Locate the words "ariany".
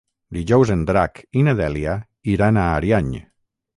2.79-3.13